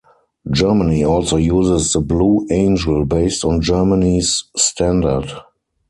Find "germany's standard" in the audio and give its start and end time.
3.61-5.31